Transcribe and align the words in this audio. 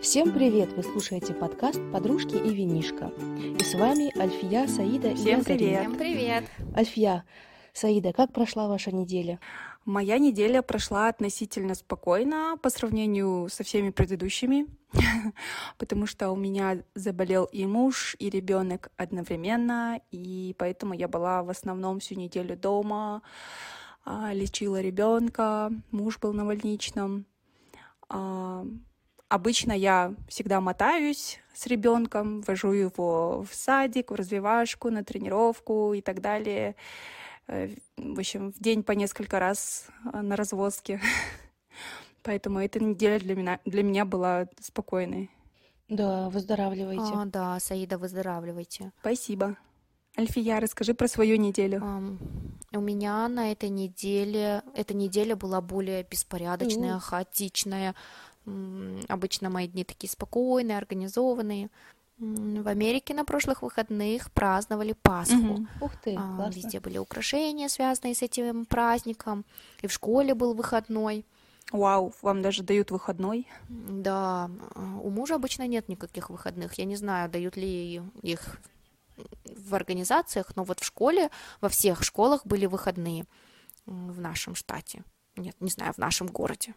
Всем 0.00 0.32
привет! 0.32 0.72
Вы 0.74 0.84
слушаете 0.84 1.34
подкаст 1.34 1.80
«Подружки 1.92 2.36
и 2.36 2.54
винишка». 2.54 3.10
И 3.36 3.64
с 3.64 3.74
вами 3.74 4.16
Альфия, 4.16 4.68
Саида 4.68 5.16
Всем 5.16 5.40
и 5.40 5.44
привет! 5.44 5.80
Всем 5.80 5.96
привет! 5.96 6.44
Альфия, 6.76 7.24
Саида, 7.72 8.12
как 8.12 8.32
прошла 8.32 8.68
ваша 8.68 8.92
неделя? 8.92 9.40
Моя 9.84 10.18
неделя 10.18 10.62
прошла 10.62 11.08
относительно 11.08 11.74
спокойно 11.74 12.56
по 12.62 12.70
сравнению 12.70 13.48
со 13.50 13.64
всеми 13.64 13.90
предыдущими, 13.90 14.66
потому 15.78 16.06
что 16.06 16.30
у 16.30 16.36
меня 16.36 16.84
заболел 16.94 17.46
и 17.46 17.66
муж, 17.66 18.14
и 18.20 18.30
ребенок 18.30 18.92
одновременно, 18.96 20.00
и 20.12 20.54
поэтому 20.58 20.94
я 20.94 21.08
была 21.08 21.42
в 21.42 21.50
основном 21.50 21.98
всю 21.98 22.14
неделю 22.14 22.56
дома, 22.56 23.22
а, 24.04 24.32
лечила 24.32 24.80
ребенка, 24.80 25.72
муж 25.90 26.20
был 26.20 26.32
на 26.32 26.44
больничном. 26.44 27.26
Обычно 29.28 29.72
я 29.72 30.14
всегда 30.26 30.60
мотаюсь 30.60 31.38
с 31.54 31.66
ребенком, 31.66 32.40
вожу 32.42 32.72
его 32.72 33.44
в 33.48 33.54
садик, 33.54 34.10
в 34.10 34.14
развивашку, 34.14 34.90
на 34.90 35.04
тренировку 35.04 35.92
и 35.92 36.00
так 36.00 36.20
далее. 36.20 36.76
Э, 37.46 37.68
В 37.96 38.18
общем, 38.18 38.52
в 38.52 38.58
день 38.58 38.82
по 38.82 38.92
несколько 38.92 39.38
раз 39.38 39.88
э, 40.12 40.20
на 40.20 40.34
развозке. 40.34 41.00
Поэтому 42.22 42.60
эта 42.60 42.80
неделя 42.80 43.18
для 43.18 43.34
меня, 43.36 43.60
для 43.66 43.82
меня 43.82 44.04
была 44.06 44.48
спокойной. 44.60 45.30
Да, 45.88 46.28
выздоравливайте. 46.30 47.12
А, 47.14 47.24
да, 47.26 47.60
Саида, 47.60 47.98
выздоравливайте. 47.98 48.92
Спасибо. 49.00 49.56
Альфия, 50.18 50.58
расскажи 50.60 50.94
про 50.94 51.06
свою 51.06 51.36
неделю. 51.36 51.80
Ам, 51.82 52.18
у 52.72 52.80
меня 52.80 53.28
на 53.28 53.52
этой 53.52 53.68
неделе, 53.68 54.62
эта 54.74 54.92
неделя 54.92 55.36
была 55.36 55.60
более 55.60 56.02
беспорядочная, 56.02 56.96
О. 56.96 57.00
хаотичная. 57.00 57.94
Обычно 59.08 59.50
мои 59.50 59.68
дни 59.68 59.84
такие 59.84 60.10
спокойные, 60.10 60.78
организованные. 60.78 61.70
В 62.18 62.66
Америке 62.66 63.14
на 63.14 63.24
прошлых 63.24 63.62
выходных 63.62 64.32
праздновали 64.32 64.94
Пасху. 65.02 65.36
Мгм. 65.36 65.68
Ух 65.80 65.92
ты, 66.02 66.16
А, 66.16 66.36
классно. 66.36 66.58
Везде 66.58 66.80
были 66.80 66.98
украшения, 66.98 67.68
связанные 67.68 68.14
с 68.14 68.22
этим 68.22 68.66
праздником. 68.66 69.44
И 69.82 69.86
в 69.86 69.92
школе 69.92 70.34
был 70.34 70.54
выходной. 70.54 71.24
Вау, 71.70 72.12
вам 72.22 72.42
даже 72.42 72.62
дают 72.62 72.90
выходной. 72.90 73.46
Да, 73.68 74.50
а, 74.74 74.98
у 75.00 75.10
мужа 75.10 75.36
обычно 75.36 75.66
нет 75.68 75.88
никаких 75.88 76.30
выходных. 76.30 76.74
Я 76.74 76.86
не 76.86 76.96
знаю, 76.96 77.30
дают 77.30 77.56
ли 77.56 78.02
их 78.22 78.58
в 79.44 79.74
организациях, 79.74 80.56
но 80.56 80.64
вот 80.64 80.80
в 80.80 80.84
школе, 80.84 81.30
во 81.60 81.68
всех 81.68 82.02
школах 82.02 82.44
были 82.46 82.66
выходные 82.66 83.26
в 83.86 84.20
нашем 84.20 84.54
штате. 84.54 85.04
Нет, 85.36 85.54
не 85.60 85.70
знаю, 85.70 85.92
в 85.92 85.98
нашем 85.98 86.26
городе. 86.26 86.74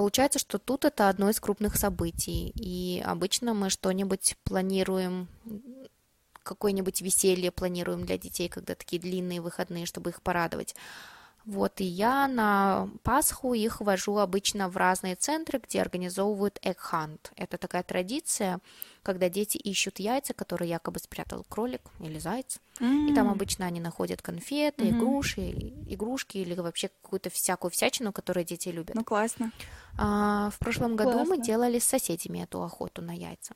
Получается, 0.00 0.38
что 0.38 0.58
тут 0.58 0.86
это 0.86 1.10
одно 1.10 1.28
из 1.28 1.40
крупных 1.40 1.76
событий, 1.76 2.52
и 2.54 3.02
обычно 3.04 3.52
мы 3.52 3.68
что-нибудь 3.68 4.34
планируем, 4.44 5.28
какое-нибудь 6.42 7.02
веселье 7.02 7.50
планируем 7.50 8.06
для 8.06 8.16
детей, 8.16 8.48
когда 8.48 8.74
такие 8.74 8.98
длинные 8.98 9.42
выходные, 9.42 9.84
чтобы 9.84 10.08
их 10.08 10.22
порадовать. 10.22 10.74
Вот, 11.46 11.80
и 11.80 11.84
я 11.84 12.28
на 12.28 12.88
Пасху 13.02 13.54
их 13.54 13.80
вожу 13.80 14.18
обычно 14.18 14.68
в 14.68 14.76
разные 14.76 15.16
центры, 15.16 15.58
где 15.58 15.80
организовывают 15.80 16.60
hunt. 16.62 17.32
Это 17.34 17.56
такая 17.56 17.82
традиция, 17.82 18.60
когда 19.02 19.28
дети 19.28 19.56
ищут 19.56 19.98
яйца, 19.98 20.34
которые 20.34 20.68
якобы 20.70 20.98
спрятал 21.00 21.44
кролик 21.48 21.80
или 21.98 22.18
заяц. 22.18 22.60
И 22.80 23.12
там 23.14 23.28
обычно 23.28 23.66
они 23.66 23.80
находят 23.80 24.20
конфеты, 24.22 24.84
Мгм. 24.84 24.96
игруши, 24.96 25.50
игрушки 25.88 26.38
или 26.38 26.54
вообще 26.54 26.88
какую-то 26.88 27.30
всякую 27.30 27.70
всячину, 27.70 28.12
которую 28.12 28.44
дети 28.44 28.68
любят. 28.68 28.94
Ну, 28.96 29.04
классно. 29.04 29.50
А, 29.98 30.50
в 30.50 30.58
прошлом 30.58 30.94
году 30.96 31.12
мы 31.12 31.24
Классно. 31.24 31.44
делали 31.44 31.78
с 31.78 31.84
соседями 31.84 32.42
эту 32.42 32.62
охоту 32.62 33.02
на 33.02 33.12
яйца. 33.12 33.54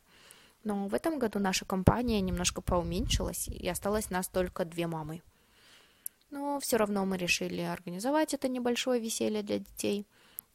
Но 0.64 0.88
в 0.88 0.94
этом 0.94 1.18
году 1.18 1.38
наша 1.38 1.64
компания 1.66 2.20
немножко 2.22 2.62
поуменьшилась, 2.62 3.48
и 3.48 3.68
осталось 3.68 4.08
нас 4.10 4.28
только 4.28 4.64
две 4.64 4.86
мамы. 4.86 5.22
Но 6.34 6.58
все 6.58 6.78
равно 6.78 7.06
мы 7.06 7.16
решили 7.16 7.60
организовать 7.60 8.34
это 8.34 8.48
небольшое 8.48 9.00
веселье 9.00 9.44
для 9.44 9.60
детей. 9.60 10.04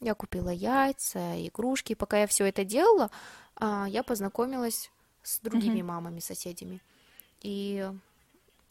Я 0.01 0.13
купила 0.13 0.49
яйца, 0.49 1.19
игрушки. 1.47 1.95
Пока 1.95 2.19
я 2.19 2.27
все 2.27 2.45
это 2.47 2.65
делала, 2.65 3.09
а, 3.55 3.85
я 3.87 4.03
познакомилась 4.03 4.91
с 5.23 5.39
другими 5.39 5.77
Мгм. 5.77 5.87
мамами, 5.87 6.19
соседями. 6.19 6.81
И 7.39 7.89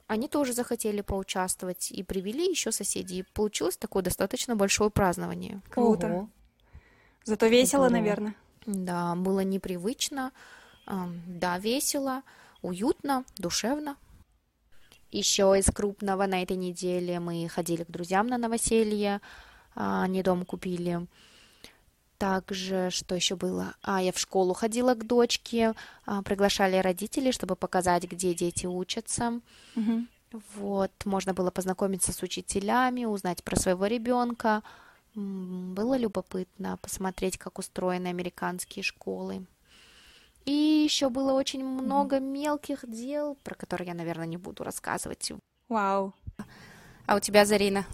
они 0.07 0.29
тоже 0.29 0.53
захотели 0.53 1.01
поучаствовать 1.01 1.91
и 1.93 2.03
привели 2.03 2.47
еще 2.51 2.73
соседей. 2.73 3.21
И 3.21 3.23
получилось 3.33 3.79
такое 3.79 4.03
достаточно 4.03 4.55
большое 4.55 4.91
празднование. 4.91 5.63
Круто. 5.71 6.09
Ого. 6.09 6.29
Зато 7.25 7.47
весело, 7.47 7.89
Здорово. 7.89 8.03
наверное. 8.03 8.35
Да, 8.67 9.15
было 9.15 9.41
непривычно, 9.41 10.33
да, 10.87 11.59
весело, 11.59 12.23
уютно, 12.61 13.25
душевно. 13.39 13.97
Еще 15.11 15.55
из 15.59 15.67
крупного 15.67 16.27
на 16.27 16.43
этой 16.43 16.57
неделе 16.57 17.19
мы 17.19 17.49
ходили 17.49 17.85
к 17.85 17.91
друзьям 17.91 18.27
на 18.27 18.37
новоселье, 18.37 19.21
а, 19.75 20.03
они 20.03 20.23
дом 20.23 20.45
купили. 20.45 21.07
Также, 22.19 22.91
что 22.91 23.15
еще 23.15 23.37
было? 23.37 23.75
А, 23.83 24.03
я 24.03 24.13
в 24.13 24.19
школу 24.19 24.53
ходила 24.53 24.95
к 24.95 25.07
дочке, 25.07 25.75
а, 26.05 26.23
приглашали 26.23 26.77
родителей, 26.77 27.33
чтобы 27.33 27.55
показать, 27.57 28.05
где 28.05 28.35
дети 28.35 28.67
учатся. 28.67 29.41
Мгм. 29.77 30.09
Вот, 30.57 30.91
можно 31.05 31.33
было 31.33 31.51
познакомиться 31.51 32.13
с 32.13 32.23
учителями, 32.23 33.07
узнать 33.07 33.43
про 33.43 33.57
своего 33.57 33.87
ребенка. 33.87 34.63
Было 35.15 35.97
любопытно 35.97 36.77
посмотреть, 36.83 37.39
как 37.39 37.59
устроены 37.59 38.09
американские 38.09 38.83
школы. 38.83 39.47
И 40.49 40.83
еще 40.83 41.11
было 41.11 41.35
очень 41.35 41.63
много 41.63 42.21
мелких 42.21 42.89
дел, 42.89 43.37
про 43.45 43.55
которые 43.55 43.89
я, 43.89 43.95
наверное, 43.95 44.25
не 44.25 44.39
буду 44.39 44.65
рассказывать. 44.65 45.31
Вау. 45.69 46.15
А 47.07 47.17
у 47.17 47.21
тебя, 47.21 47.45
Зарина? 47.45 47.85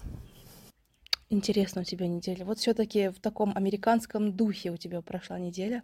Интересно 1.30 1.80
у 1.80 1.84
тебя 1.84 2.06
неделя. 2.06 2.44
Вот 2.44 2.60
все-таки 2.60 3.08
в 3.08 3.18
таком 3.18 3.56
американском 3.56 4.32
духе 4.32 4.70
у 4.70 4.76
тебя 4.76 5.02
прошла 5.02 5.36
неделя. 5.36 5.82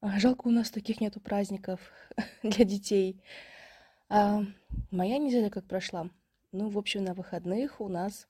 А, 0.00 0.18
Жалко, 0.18 0.48
у 0.48 0.50
нас 0.50 0.68
таких 0.68 1.00
нету 1.00 1.20
праздников 1.20 1.78
для 2.42 2.64
детей. 2.64 3.22
А, 4.08 4.42
моя 4.90 5.18
неделя 5.18 5.48
как 5.48 5.64
прошла? 5.68 6.10
Ну, 6.50 6.70
в 6.70 6.76
общем, 6.76 7.04
на 7.04 7.14
выходных 7.14 7.80
у 7.80 7.86
нас 7.86 8.26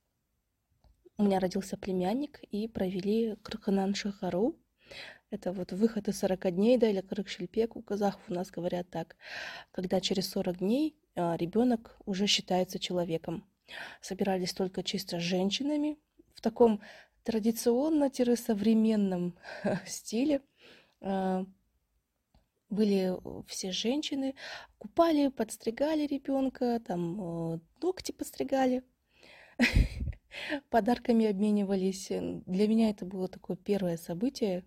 у 1.16 1.22
меня 1.22 1.41
родился 1.41 1.78
племянник 1.78 2.41
и 2.50 2.69
провели 2.69 3.37
Кыркынан 3.37 3.94
Шахару. 3.94 4.54
Это 5.32 5.53
вот 5.53 5.72
выход 5.72 6.09
из 6.09 6.19
40 6.19 6.54
дней, 6.54 6.76
да, 6.76 6.91
или 6.91 7.00
Кырык-Шельпек 7.00 7.70
у 7.75 7.81
казахов 7.81 8.20
у 8.28 8.34
нас 8.34 8.50
говорят 8.50 8.91
так. 8.91 9.16
Когда 9.70 9.98
через 9.98 10.28
40 10.28 10.59
дней 10.59 10.94
ребенок 11.16 11.97
уже 12.04 12.26
считается 12.26 12.78
человеком. 12.78 13.42
Собирались 14.03 14.53
только 14.53 14.82
чисто 14.82 15.19
с 15.19 15.22
женщинами 15.22 15.98
в 16.34 16.42
таком 16.42 16.82
традиционно-современном 17.25 19.34
стиле. 19.87 20.42
А, 21.00 21.47
Были 22.69 23.16
все 23.47 23.72
женщины, 23.72 24.34
купали, 24.76 25.28
подстригали 25.28 26.06
ребенка, 26.06 26.78
там 26.87 27.54
э, 27.54 27.59
ногти 27.81 28.12
подстригали, 28.12 28.82
подарками 30.69 31.25
обменивались. 31.25 32.09
Для 32.10 32.69
меня 32.69 32.91
это 32.91 33.06
было 33.06 33.28
такое 33.28 33.56
первое 33.56 33.97
событие, 33.97 34.62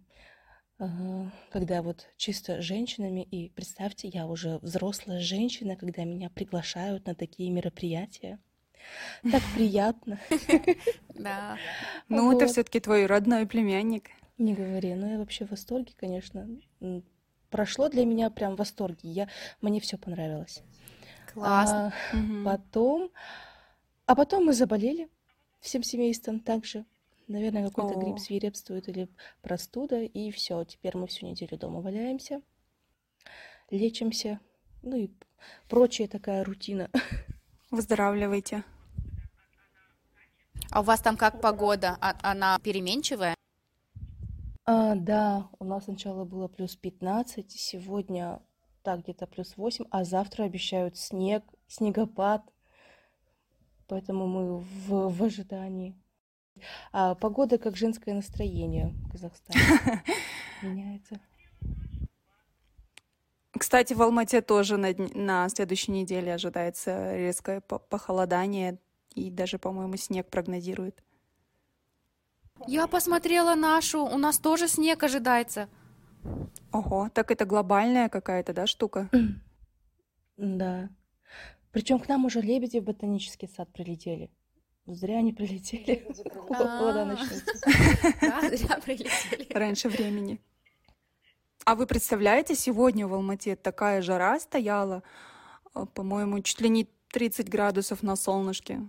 когда 1.52 1.82
вот 1.82 2.08
чисто 2.18 2.62
женщинами, 2.62 3.22
и 3.22 3.50
представьте, 3.50 4.08
я 4.10 4.28
уже 4.28 4.58
взрослая 4.60 5.20
женщина, 5.20 5.76
когда 5.76 6.04
меня 6.04 6.30
приглашают 6.30 7.06
на 7.06 7.16
такие 7.16 7.50
мероприятия. 7.50 8.40
Так 9.32 9.42
приятно. 9.56 10.20
Да. 11.14 11.58
Ну, 12.10 12.36
это 12.36 12.46
все-таки 12.48 12.80
твой 12.80 13.06
родной 13.06 13.48
племянник. 13.48 14.10
Не 14.38 14.54
говори, 14.54 14.94
ну 14.96 15.10
я 15.12 15.18
вообще 15.18 15.46
в 15.46 15.52
восторге, 15.52 15.94
конечно. 15.96 16.48
Прошло 17.50 17.90
для 17.90 18.06
меня 18.06 18.30
прям 18.30 18.56
в 18.56 18.60
восторге. 18.60 19.10
Я, 19.10 19.30
мне 19.62 19.80
все 19.80 19.98
понравилось. 19.98 20.62
Классно. 21.34 21.94
А, 22.12 22.16
Мгм. 22.16 22.44
потом, 22.44 23.12
а 24.06 24.16
потом 24.16 24.46
мы 24.46 24.54
заболели 24.54 25.10
всем 25.62 25.84
семейством 25.84 26.40
также. 26.42 26.86
Наверное, 27.28 27.68
какой-то 27.68 27.98
О. 27.98 28.02
грипп 28.02 28.20
свирепствует 28.20 28.88
или 28.88 29.10
простуда, 29.42 30.02
и 30.02 30.32
все. 30.32 30.64
Теперь 30.64 30.96
мы 30.96 31.08
всю 31.08 31.26
неделю 31.26 31.58
дома 31.58 31.82
валяемся, 31.82 32.42
лечимся, 33.72 34.40
ну 34.84 34.96
и 34.98 35.10
прочая 35.68 36.08
такая 36.08 36.44
рутина. 36.44 36.90
Выздоравливайте. 37.72 38.64
А 40.72 40.82
у 40.82 40.84
вас 40.84 41.02
там 41.02 41.18
как 41.18 41.42
погода? 41.42 41.98
А- 42.02 42.16
Она 42.22 42.60
переменчивая? 42.60 43.36
А, 44.66 44.96
да, 44.96 45.50
у 45.60 45.64
нас 45.64 45.86
сначала 45.86 46.26
было 46.26 46.48
плюс 46.48 46.76
15, 46.76 47.52
сегодня 47.52 48.42
так 48.84 49.02
где-то 49.02 49.26
плюс 49.26 49.58
8, 49.58 49.86
а 49.90 50.04
завтра 50.04 50.44
обещают 50.44 50.98
снег, 50.98 51.44
снегопад. 51.68 52.44
Поэтому 53.88 54.28
мы 54.28 54.60
в, 54.60 55.10
в 55.10 55.24
ожидании. 55.24 55.96
А 56.92 57.16
погода 57.16 57.58
как 57.58 57.76
женское 57.76 58.14
настроение 58.14 58.94
в 59.06 59.12
Казахстане 59.12 60.04
меняется. 60.62 61.20
Кстати, 63.52 63.94
в 63.94 64.02
Алмате 64.02 64.42
тоже 64.42 64.78
на, 64.78 64.94
на 65.14 65.50
следующей 65.50 65.92
неделе 65.92 66.34
ожидается 66.34 67.16
резкое 67.16 67.62
похолодание 67.62 68.80
и 69.14 69.32
даже, 69.32 69.58
по-моему, 69.58 69.96
снег 69.96 70.30
прогнозирует. 70.30 71.04
Я 72.68 72.88
посмотрела 72.88 73.56
нашу, 73.56 74.04
у 74.04 74.18
нас 74.18 74.40
тоже 74.40 74.68
снег 74.68 75.04
ожидается. 75.04 75.70
Ого, 76.72 77.10
так 77.14 77.32
это 77.32 77.46
глобальная 77.46 78.10
какая-то, 78.10 78.54
да, 78.54 78.68
штука? 78.68 79.10
Да. 80.38 80.90
Причем 81.72 81.98
к 81.98 82.10
нам 82.10 82.26
уже 82.26 82.42
лебеди 82.42 82.80
в 82.80 82.84
ботанический 82.84 83.48
сад 83.48 83.72
прилетели. 83.72 84.30
Зря 84.88 85.18
они 85.18 85.34
прилетели. 85.34 86.08
Холода 86.48 87.18
А. 88.22 88.50
зря 88.56 88.80
прилетели. 88.80 89.52
Раньше 89.52 89.90
времени. 89.90 90.40
А 91.66 91.74
вы 91.74 91.88
представляете, 91.88 92.54
сегодня 92.54 93.08
в 93.08 93.14
Алмате 93.16 93.56
такая 93.56 94.04
жара 94.04 94.40
стояла, 94.40 95.02
э, 95.74 95.86
по-моему, 95.96 96.40
чуть 96.42 96.62
ли 96.62 96.70
не 96.70 96.88
30 97.12 97.50
градусов 97.50 98.04
на 98.04 98.16
солнышке. 98.16 98.82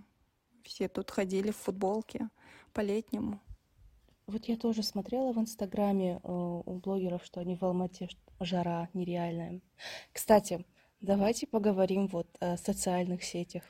Все 0.63 0.87
тут 0.87 1.09
ходили 1.09 1.49
в 1.49 1.57
футболке 1.57 2.29
по-летнему. 2.73 3.39
Вот 4.27 4.45
я 4.45 4.57
тоже 4.57 4.83
смотрела 4.83 5.31
в 5.33 5.39
Инстаграме 5.39 6.19
э, 6.21 6.29
у 6.29 6.79
блогеров, 6.83 7.25
что 7.25 7.39
они 7.39 7.55
в 7.55 7.63
Алмате 7.63 8.09
жара 8.39 8.89
нереальная. 8.93 9.61
Кстати, 10.13 10.63
давайте 11.01 11.47
поговорим 11.47 12.07
вот 12.07 12.27
о 12.39 12.57
социальных 12.57 13.23
сетях. 13.23 13.63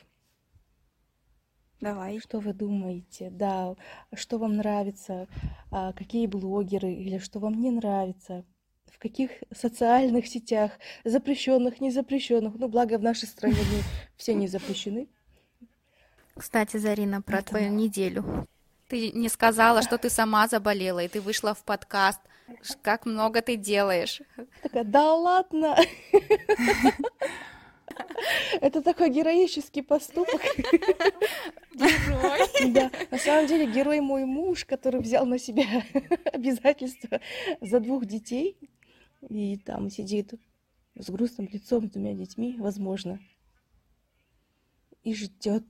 Давай. 1.81 2.19
Что 2.19 2.39
вы 2.39 2.53
думаете? 2.53 3.29
Да, 3.29 3.75
что 4.13 4.37
вам 4.37 4.57
нравится? 4.57 5.27
А, 5.71 5.93
Какие 5.93 6.25
блогеры 6.27 6.91
или 6.91 7.19
что 7.19 7.39
вам 7.39 7.59
не 7.61 7.71
нравится? 7.71 8.43
В 8.91 8.99
каких 8.99 9.29
социальных 9.55 10.27
сетях, 10.27 10.71
запрещенных, 11.03 11.79
незапрещенных? 11.79 12.55
Ну, 12.55 12.67
благо 12.67 12.97
в 12.97 13.03
нашей 13.03 13.27
стране 13.27 13.57
все 14.15 14.33
не 14.33 14.47
запрещены. 14.47 15.07
Кстати, 16.35 16.77
Зарина, 16.77 17.21
про 17.21 17.39
Это 17.39 17.49
твою 17.49 17.71
неделю. 17.71 18.47
Ты 18.87 19.11
не 19.11 19.29
сказала, 19.29 19.81
что 19.83 19.97
ты 19.97 20.09
сама 20.09 20.47
заболела, 20.47 21.03
и 21.03 21.07
ты 21.07 21.21
вышла 21.21 21.53
в 21.53 21.63
подкаст. 21.63 22.19
Как 22.81 23.05
много 23.05 23.41
ты 23.41 23.55
делаешь. 23.55 24.21
Такая, 24.63 24.83
да 24.83 25.13
ладно! 25.13 25.75
Это 28.61 28.81
такой 28.81 29.09
героический 29.09 29.81
поступок. 29.81 30.41
Герой. 31.73 32.71
Да, 32.71 32.91
на 33.11 33.17
самом 33.17 33.47
деле 33.47 33.71
герой 33.71 33.99
мой 33.99 34.25
муж, 34.25 34.65
который 34.65 35.01
взял 35.01 35.25
на 35.25 35.37
себя 35.37 35.65
обязательства 36.25 37.21
за 37.61 37.79
двух 37.79 38.05
детей 38.05 38.57
и 39.29 39.57
там 39.57 39.89
сидит 39.89 40.33
с 40.95 41.09
грустным 41.09 41.47
лицом, 41.51 41.87
с 41.87 41.91
двумя 41.91 42.13
детьми, 42.13 42.55
возможно, 42.57 43.19
и 45.03 45.13
ждет. 45.13 45.65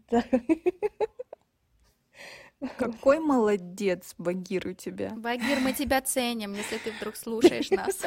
Какой 2.77 3.19
молодец, 3.19 4.15
Багир, 4.17 4.67
у 4.67 4.73
тебя. 4.73 5.11
Багир, 5.15 5.59
мы 5.59 5.73
тебя 5.73 6.01
ценим, 6.01 6.53
если 6.53 6.77
ты 6.77 6.91
вдруг 6.91 7.15
слушаешь 7.15 7.69
нас. 7.69 8.03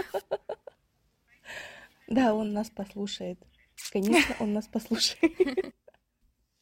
Да, 2.09 2.35
он 2.35 2.53
нас 2.53 2.69
послушает. 2.71 3.39
Конечно, 3.93 4.37
он 4.39 4.53
нас 4.53 4.67
послушает. 4.67 5.33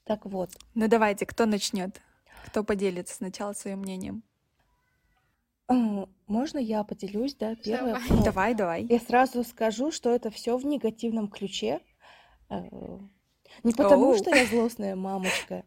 Так 0.04 0.24
вот, 0.24 0.50
Ну 0.74 0.88
давайте, 0.88 1.26
кто 1.26 1.44
начнет? 1.46 2.00
Кто 2.46 2.64
поделится 2.64 3.14
сначала 3.14 3.52
своим 3.52 3.80
мнением? 3.80 4.22
м, 5.70 6.08
можно 6.26 6.58
я 6.58 6.82
поделюсь, 6.84 7.34
да, 7.34 7.54
первое? 7.56 7.94
Давай. 7.94 8.08
Ну, 8.10 8.24
Давай, 8.24 8.54
давай. 8.54 8.86
Я 8.88 9.00
сразу 9.00 9.44
скажу, 9.44 9.90
что 9.90 10.10
это 10.10 10.30
все 10.30 10.56
в 10.56 10.64
негативном 10.64 11.28
ключе. 11.28 11.80
Э, 12.50 12.68
Не 13.64 13.72
потому, 13.74 14.06
Оу. 14.10 14.14
что 14.14 14.30
я 14.30 14.44
злостная 14.46 14.96
мамочка, 14.96 15.64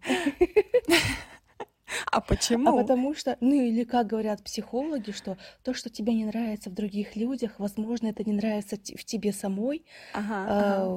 А 2.12 2.18
а 2.18 2.22
почему? 2.22 2.84
потому 2.84 3.14
что, 3.14 3.38
ну 3.42 3.54
или 3.54 3.84
как 3.84 4.08
говорят 4.08 4.44
психологи, 4.44 5.12
что 5.12 5.38
то, 5.64 5.74
что 5.74 5.90
тебе 5.90 6.14
не 6.14 6.26
нравится 6.26 6.70
в 6.70 6.74
других 6.74 7.16
людях, 7.16 7.60
возможно, 7.60 8.08
это 8.08 8.24
не 8.24 8.34
нравится 8.34 8.76
в 8.78 9.04
тебе 9.06 9.34
самой. 9.34 9.86
Ага, 10.20 10.40
ага. 10.60 10.94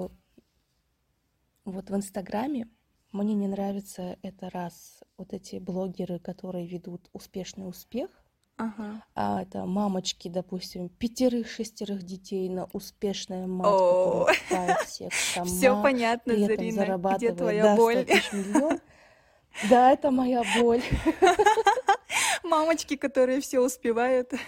Вот 1.65 1.89
в 1.89 1.97
Инстаграме 1.97 2.69
мне 3.13 3.35
не 3.35 3.49
нравится 3.49 4.19
это 4.23 4.51
раз 4.51 5.03
вот 5.17 5.33
эти 5.33 5.57
блогеры, 5.57 6.19
которые 6.19 6.67
ведут 6.67 7.09
успешный 7.13 7.69
успех, 7.69 8.11
Ага. 8.57 9.03
а 9.15 9.43
это 9.43 9.65
мамочки, 9.65 10.29
допустим, 10.29 10.89
пятерых-шестерых 10.89 12.03
детей 12.03 12.49
на 12.49 12.67
успешная 12.73 13.47
мать, 13.47 13.67
О. 13.67 14.27
которая 14.27 14.37
покупает 14.37 14.79
всех 14.87 15.13
сама, 15.15 15.47
Все 15.47 15.83
понятно, 15.83 16.35
при 16.35 16.43
этом 16.43 16.71
Зарина. 16.71 17.17
Где 17.17 17.33
твоя 17.33 17.63
да, 17.63 17.75
100 17.75 17.83
боль? 17.83 18.07
миллион. 18.33 18.81
Да, 19.71 19.93
это 19.93 20.11
моя 20.11 20.43
боль. 20.61 20.83
Мамочки, 22.43 22.97
которые 22.97 23.41
все 23.41 23.61
успевают. 23.61 24.33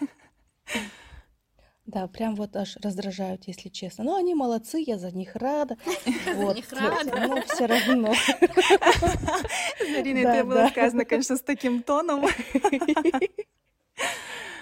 Да, 1.86 2.08
прям 2.08 2.34
вот 2.34 2.56
аж 2.56 2.76
раздражают, 2.82 3.44
если 3.46 3.68
честно. 3.68 4.02
Но 4.04 4.16
они 4.16 4.34
молодцы, 4.34 4.82
я 4.84 4.98
за 4.98 5.10
них 5.12 5.36
рада. 5.36 5.76
Вот, 6.34 6.56
них 6.56 6.72
рада. 6.72 7.28
Но 7.28 7.40
все 7.42 7.66
равно. 7.66 8.12
Зарина, 9.78 10.22
Да, 10.22 10.34
это 10.36 10.44
было 10.44 10.54
да. 10.62 10.68
сказано, 10.70 11.04
конечно, 11.04 11.36
с 11.36 11.42
таким 11.42 11.82
тоном. 11.82 12.26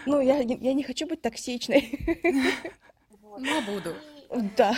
Ну, 0.07 0.21
я, 0.21 0.45
не- 0.45 0.59
я 0.59 0.75
не 0.75 0.83
хочу 0.83 1.07
быть 1.07 1.23
токсичной. 1.23 1.99
Но 3.39 3.63
буду. 3.63 3.95
Да. 4.55 4.77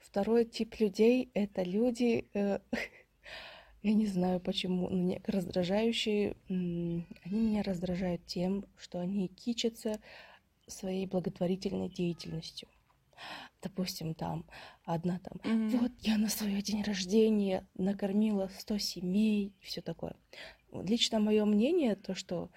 Второй 0.00 0.44
тип 0.44 0.74
людей— 0.80 1.30
это 1.34 1.62
люди, 1.62 2.28
э, 2.34 2.58
я 3.84 3.92
не 3.94 4.06
знаю 4.06 4.40
почему, 4.40 4.88
но 4.88 4.96
не- 4.96 5.22
раздражающие. 5.24 6.34
Они 6.48 7.04
меня 7.30 7.62
раздражают 7.62 8.26
тем, 8.26 8.64
что 8.76 8.98
они 8.98 9.28
кичатся 9.28 10.00
своей 10.66 11.06
благотворительной 11.06 11.88
деятельностью. 11.88 12.68
Допустим, 13.62 14.14
там 14.14 14.44
одна 14.84 15.18
там, 15.18 15.40
Мгм. 15.42 15.78
вот 15.78 15.92
я 16.00 16.18
на 16.18 16.28
свой 16.28 16.60
день 16.62 16.82
рождения 16.82 17.66
накормила 17.76 18.48
100 18.58 18.78
семей, 18.78 19.52
и 19.60 19.64
все 19.64 19.80
такое. 19.80 20.14
Лично 20.72 21.18
мое 21.20 21.44
мнение, 21.44 21.96
то, 21.96 22.14
что 22.14 22.50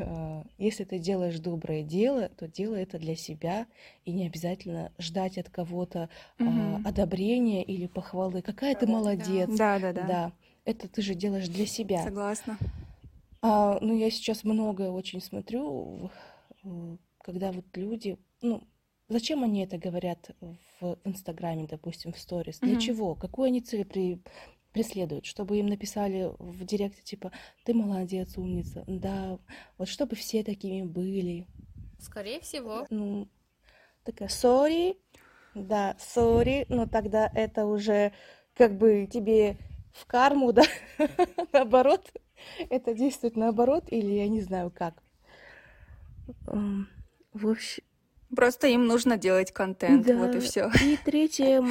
а, 0.00 0.44
если 0.58 0.84
ты 0.84 0.98
делаешь 0.98 1.38
доброе 1.38 1.82
дело, 1.82 2.30
то 2.30 2.48
делай 2.48 2.82
это 2.82 2.98
для 2.98 3.14
себя, 3.16 3.66
и 4.04 4.12
не 4.12 4.26
обязательно 4.26 4.92
ждать 4.98 5.38
от 5.38 5.50
кого-то 5.50 6.08
а, 6.38 6.42
Мгм. 6.44 6.86
одобрения 6.86 7.62
или 7.62 7.86
похвалы. 7.86 8.42
Какая 8.42 8.74
ты 8.74 8.86
молодец. 8.86 9.50
Да, 9.58 9.78
да, 9.78 9.92
да. 9.92 10.08
Да, 10.08 10.32
это 10.64 10.88
ты 10.88 11.02
же 11.02 11.14
делаешь 11.14 11.48
для 11.48 11.66
себя. 11.66 12.02
Согласна. 12.04 12.56
А, 13.42 13.78
ну, 13.80 13.96
я 13.96 14.10
сейчас 14.10 14.42
многое 14.42 14.90
очень 14.90 15.20
смотрю, 15.20 16.10
когда 17.22 17.52
вот 17.52 17.64
люди, 17.76 18.18
ну, 18.42 18.62
зачем 19.08 19.42
они 19.44 19.62
это 19.64 19.78
говорят 19.78 20.30
в 20.80 20.98
Инстаграме, 21.04 21.66
допустим, 21.66 22.12
в 22.12 22.18
сторис? 22.18 22.60
Для 22.60 22.72
Мгм. 22.72 22.80
чего? 22.80 23.14
Какую 23.14 23.46
они 23.48 23.60
цель 23.60 23.84
при- 23.84 24.22
преследуют? 24.72 25.26
Чтобы 25.26 25.58
им 25.58 25.66
написали 25.66 26.30
в 26.38 26.64
директе, 26.64 27.02
типа, 27.02 27.32
ты 27.64 27.74
молодец, 27.74 28.36
умница. 28.36 28.84
Да, 28.86 29.38
вот 29.76 29.88
чтобы 29.88 30.16
все 30.16 30.42
такими 30.44 30.82
были. 30.82 31.46
Скорее 32.00 32.40
всего. 32.40 32.86
Ну, 32.90 33.28
такая, 34.04 34.28
сори, 34.28 34.96
да, 35.54 35.96
сори, 35.98 36.66
но 36.68 36.86
тогда 36.86 37.30
это 37.34 37.66
уже 37.66 38.12
как 38.54 38.76
бы 38.76 39.08
тебе 39.10 39.56
в 39.92 40.06
карму, 40.06 40.52
да, 40.54 40.64
наоборот, 41.52 42.12
это 42.70 42.94
действует 42.94 43.36
наоборот, 43.36 43.84
или 43.90 44.12
я 44.12 44.28
не 44.28 44.40
знаю 44.40 44.70
как. 44.70 45.02
В 47.40 47.48
общем, 47.48 47.84
Просто 48.34 48.66
им 48.66 48.86
нужно 48.86 49.16
делать 49.16 49.52
контент, 49.52 50.06
вот 50.06 50.30
и 50.30 50.32
да. 50.34 50.40
все. 50.40 50.70
И 50.84 50.98
третье, 51.02 51.62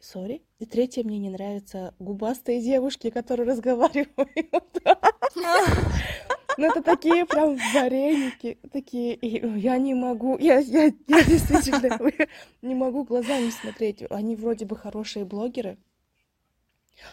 сори, 0.00 0.42
и 0.58 0.66
третье 0.66 1.02
мне 1.02 1.18
не 1.18 1.30
нравятся 1.30 1.94
губастые 1.98 2.60
девушки, 2.60 3.10
которые 3.10 3.48
разговаривают. 3.48 4.78
Ну, 6.56 6.68
это 6.68 6.82
такие 6.82 7.26
прям 7.26 7.58
вареники, 7.74 8.58
такие, 8.72 9.16
и 9.16 9.44
я 9.58 9.76
не 9.76 9.92
могу, 9.92 10.38
я, 10.38 10.60
я, 10.60 10.84
я 10.84 11.24
действительно 11.24 11.98
не 12.62 12.76
могу 12.76 13.02
глазами 13.02 13.50
смотреть. 13.50 14.04
Они 14.08 14.36
вроде 14.36 14.64
бы 14.64 14.76
хорошие 14.76 15.24
блогеры, 15.24 15.78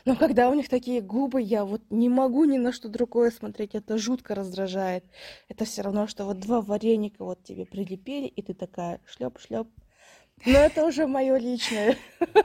но 0.06 0.16
когда 0.16 0.50
у 0.50 0.54
них 0.54 0.70
такие 0.70 1.02
губы, 1.02 1.42
я 1.42 1.66
вот 1.66 1.82
не 1.90 2.10
могу 2.10 2.46
ни 2.46 2.58
на 2.58 2.72
что 2.72 2.90
другое 2.90 3.32
смотреть, 3.32 3.76
это 3.76 3.98
жутко 3.98 4.36
раздражает. 4.36 5.04
Это 5.50 5.66
все 5.66 5.82
равно, 5.82 6.08
что 6.08 6.26
вот 6.26 6.40
два 6.40 6.62
вареника 6.62 7.24
вот 7.24 7.44
тебе 7.44 7.66
прилепили, 7.66 8.28
и 8.28 8.42
ты 8.42 8.54
такая 8.54 9.00
шлеп-шлеп. 9.06 9.68
Но 10.46 10.58
это 10.58 10.86
уже 10.86 11.08
мое 11.08 11.38
личное. 11.38 11.98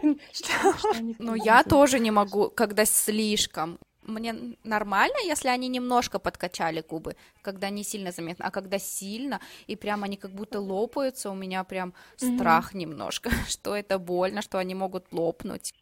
Но 1.18 1.34
я 1.34 1.44
делают? 1.44 1.68
тоже 1.68 1.98
не 1.98 2.10
могу, 2.10 2.50
когда 2.50 2.84
слишком. 2.84 3.78
мне 4.02 4.34
нормально, 4.64 5.16
если 5.24 5.48
они 5.48 5.68
немножко 5.68 6.18
подкачали 6.18 6.84
губы, 6.86 7.16
когда 7.42 7.70
не 7.70 7.84
сильно 7.84 8.12
заметно, 8.12 8.46
а 8.46 8.50
когда 8.50 8.78
сильно, 8.78 9.40
и 9.66 9.76
прям 9.76 10.04
они 10.04 10.16
как 10.16 10.32
будто 10.32 10.60
лопаются, 10.60 11.30
у 11.30 11.34
меня 11.34 11.64
прям 11.64 11.94
страх 12.16 12.74
немножко, 12.74 13.30
что 13.48 13.74
это 13.74 13.98
больно, 13.98 14.42
что 14.42 14.58
они 14.58 14.74
могут 14.74 15.12
лопнуть. 15.12 15.72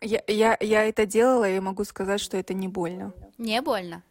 Я, 0.00 0.22
я, 0.26 0.56
я 0.60 0.84
это 0.84 1.06
делала, 1.06 1.48
и 1.48 1.60
могу 1.60 1.84
сказать, 1.84 2.20
что 2.20 2.36
это 2.36 2.54
не 2.54 2.68
больно. 2.68 3.12
Не 3.36 3.60
больно? 3.62 4.02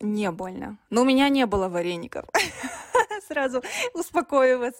Не 0.00 0.30
больно. 0.30 0.78
Но 0.90 1.02
у 1.02 1.04
меня 1.04 1.28
не 1.28 1.46
было 1.46 1.68
вареников. 1.68 2.26
Сразу 3.28 3.62
успокою 3.94 4.60
вас. 4.60 4.74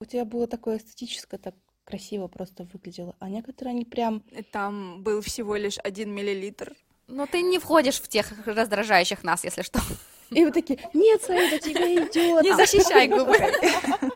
У 0.00 0.04
тебя 0.04 0.24
было 0.24 0.46
такое 0.46 0.78
эстетическое, 0.78 1.38
так 1.38 1.54
красиво 1.84 2.28
просто 2.28 2.66
выглядело. 2.72 3.14
А 3.18 3.28
некоторые 3.28 3.74
они 3.74 3.84
прям... 3.84 4.22
Там 4.52 5.02
был 5.02 5.20
всего 5.20 5.56
лишь 5.56 5.78
один 5.78 6.12
миллилитр. 6.12 6.74
Но 7.06 7.26
ты 7.26 7.42
не 7.42 7.58
входишь 7.58 8.00
в 8.00 8.08
тех 8.08 8.32
раздражающих 8.46 9.24
нас, 9.24 9.44
если 9.44 9.62
что. 9.62 9.80
И 10.30 10.44
вы 10.44 10.52
такие, 10.52 10.78
нет, 10.94 11.22
Саида, 11.22 11.58
тебе 11.58 11.96
идет. 11.96 12.44
Не 12.44 12.54
защищай 12.54 13.08
губы. 13.08 13.36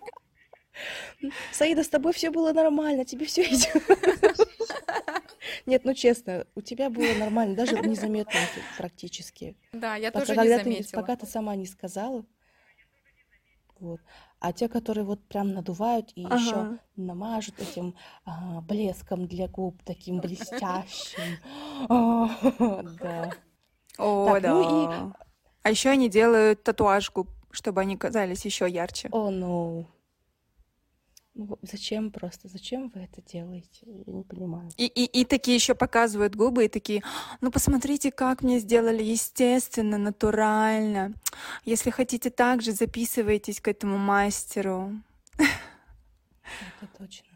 Саида, 1.52 1.82
с 1.82 1.88
тобой 1.88 2.12
все 2.12 2.30
было 2.30 2.52
нормально, 2.52 3.04
тебе 3.04 3.26
все 3.26 3.42
идет. 3.42 3.82
Нет, 5.74 5.84
ну 5.84 5.92
честно, 5.92 6.46
у 6.54 6.60
тебя 6.60 6.88
было 6.88 7.14
нормально, 7.18 7.56
даже 7.56 7.76
незаметно 7.76 8.38
практически. 8.78 9.56
Да, 9.72 9.96
я 9.96 10.12
пока, 10.12 10.24
тоже 10.24 10.40
не 10.40 10.48
заметила. 10.48 10.84
Ты, 10.84 10.96
пока 10.96 11.16
ты 11.16 11.26
сама 11.26 11.56
не 11.56 11.66
сказала. 11.66 12.24
Вот. 13.80 14.00
А 14.38 14.52
те, 14.52 14.68
которые 14.68 15.04
вот 15.04 15.26
прям 15.26 15.52
надувают 15.52 16.12
и 16.14 16.24
ага. 16.26 16.36
еще 16.36 16.78
намажут 16.94 17.60
этим 17.60 17.96
а, 18.24 18.60
блеском 18.60 19.26
для 19.26 19.48
губ, 19.48 19.82
таким 19.84 20.20
блестящим. 20.20 21.38
Да. 23.00 23.32
О, 23.98 24.38
да. 24.38 24.54
Ну 24.54 25.12
а 25.62 25.70
еще 25.70 25.90
они 25.90 26.08
делают 26.08 26.62
татуаж 26.62 27.10
губ, 27.10 27.28
чтобы 27.50 27.80
они 27.80 27.96
казались 27.96 28.44
еще 28.44 28.68
ярче. 28.68 29.08
О, 29.10 29.30
ну. 29.30 29.88
Ну, 31.34 31.58
зачем 31.62 32.12
просто? 32.12 32.48
Зачем 32.48 32.90
вы 32.94 33.00
это 33.02 33.20
делаете? 33.20 33.86
Я 34.06 34.12
не 34.12 34.22
понимаю. 34.22 34.70
И, 34.76 34.86
и, 34.86 35.20
и 35.20 35.24
такие 35.24 35.56
еще 35.56 35.74
показывают 35.74 36.36
губы 36.36 36.66
и 36.66 36.68
такие, 36.68 37.02
ну 37.40 37.50
посмотрите, 37.50 38.12
как 38.12 38.42
мне 38.42 38.60
сделали 38.60 39.02
естественно, 39.02 39.98
натурально. 39.98 41.12
Если 41.64 41.90
хотите 41.90 42.30
так 42.30 42.62
же, 42.62 42.70
записывайтесь 42.70 43.60
к 43.60 43.66
этому 43.66 43.98
мастеру. 43.98 44.92
Это 45.36 46.88
точно. 46.96 47.33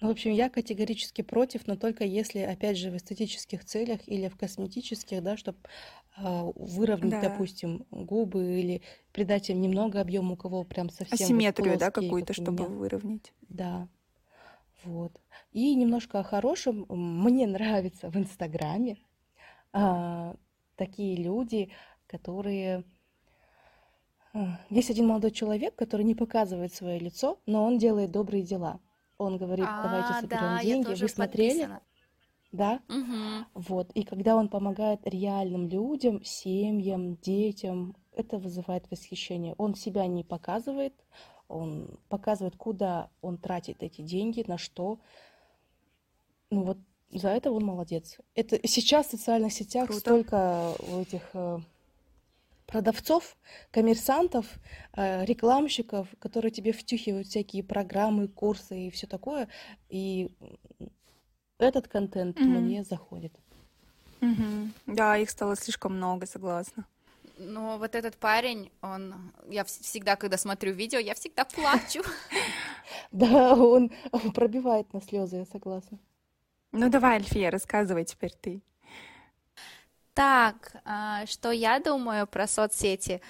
Ну, 0.00 0.08
в 0.08 0.10
общем, 0.10 0.32
я 0.32 0.50
категорически 0.50 1.22
против, 1.22 1.66
но 1.66 1.76
только 1.76 2.04
если, 2.04 2.40
опять 2.40 2.76
же, 2.76 2.90
в 2.90 2.96
эстетических 2.96 3.64
целях 3.64 4.00
или 4.06 4.28
в 4.28 4.36
косметических, 4.36 5.22
да, 5.22 5.38
чтобы 5.38 5.58
а, 6.16 6.50
выровнять, 6.54 7.22
да. 7.22 7.30
допустим, 7.30 7.86
губы 7.90 8.60
или 8.60 8.82
придать 9.12 9.48
им 9.48 9.60
немного 9.62 10.00
объема, 10.00 10.32
у 10.32 10.36
кого 10.36 10.64
прям 10.64 10.90
совсем 10.90 11.14
асимметрию, 11.14 11.72
вот 11.72 11.80
да, 11.80 11.90
какую-то, 11.90 12.34
как 12.34 12.36
чтобы 12.36 12.66
выровнять. 12.66 13.32
Да, 13.48 13.88
вот. 14.84 15.12
И 15.52 15.74
немножко 15.74 16.20
о 16.20 16.24
хорошем. 16.24 16.84
Мне 16.88 17.46
нравится 17.46 18.10
в 18.10 18.16
Инстаграме 18.16 18.98
а, 19.72 20.36
такие 20.76 21.16
люди, 21.16 21.70
которые 22.06 22.84
а, 24.34 24.60
есть 24.68 24.90
один 24.90 25.06
молодой 25.06 25.30
человек, 25.30 25.74
который 25.74 26.04
не 26.04 26.14
показывает 26.14 26.74
свое 26.74 26.98
лицо, 26.98 27.38
но 27.46 27.64
он 27.64 27.78
делает 27.78 28.10
добрые 28.10 28.42
дела. 28.42 28.80
Он 29.18 29.38
говорит, 29.38 29.66
давайте 29.66 30.08
а, 30.10 30.20
соберем 30.20 30.40
да, 30.40 30.62
деньги. 30.62 30.94
Вы 30.94 31.08
смотрели? 31.08 31.60
Подписана. 31.60 31.82
Да? 32.52 32.80
Угу. 32.88 33.62
Вот. 33.68 33.90
И 33.92 34.04
когда 34.04 34.36
он 34.36 34.48
помогает 34.48 35.00
реальным 35.04 35.68
людям, 35.68 36.24
семьям, 36.24 37.16
детям, 37.16 37.96
это 38.12 38.38
вызывает 38.38 38.90
восхищение. 38.90 39.54
Он 39.58 39.74
себя 39.74 40.06
не 40.06 40.24
показывает, 40.24 40.94
он 41.48 41.98
показывает, 42.08 42.56
куда 42.56 43.10
он 43.20 43.38
тратит 43.38 43.82
эти 43.82 44.00
деньги, 44.00 44.44
на 44.46 44.58
что. 44.58 44.98
Ну 46.50 46.62
вот 46.62 46.78
за 47.10 47.28
это 47.28 47.52
он 47.52 47.64
молодец. 47.64 48.18
Это 48.34 48.58
сейчас 48.66 49.08
в 49.08 49.10
социальных 49.10 49.52
сетях 49.52 49.86
Круто. 49.86 50.00
столько 50.00 50.74
этих 51.00 51.22
э, 51.34 51.58
продавцов, 52.66 53.36
коммерсантов, 53.70 54.46
э, 54.96 55.24
рекламщиков, 55.24 56.08
которые 56.18 56.50
тебе 56.50 56.72
втюхивают 56.72 57.28
всякие 57.28 57.62
программы, 57.62 58.28
курсы 58.28 58.86
и 58.86 58.90
все 58.90 59.06
такое. 59.06 59.48
И 59.88 60.30
этот 61.58 61.88
контент 61.88 62.38
mm-hmm. 62.38 62.60
мне 62.60 62.84
заходит. 62.84 63.32
Mm-hmm. 64.20 64.70
Да, 64.86 65.16
их 65.16 65.30
стало 65.30 65.56
слишком 65.56 65.96
много, 65.96 66.26
согласна. 66.26 66.86
Ну, 67.38 67.78
вот 67.78 67.94
этот 67.94 68.16
парень, 68.16 68.70
он... 68.80 69.32
Я 69.48 69.64
всегда, 69.64 70.16
когда 70.16 70.38
смотрю 70.38 70.72
видео, 70.72 70.98
я 70.98 71.14
всегда 71.14 71.44
плачу. 71.44 72.02
Да, 73.12 73.54
он 73.54 73.90
пробивает 74.34 74.92
на 74.92 75.00
слезы, 75.00 75.36
я 75.36 75.44
согласна. 75.44 75.98
Ну, 76.72 76.88
давай, 76.88 77.16
Альфия, 77.16 77.50
рассказывай 77.50 78.04
теперь 78.04 78.32
ты. 78.40 78.62
Так, 80.16 80.72
а, 80.86 81.26
что 81.26 81.50
я 81.50 81.78
думаю 81.78 82.26
про 82.26 82.46
соцсети? 82.46 83.20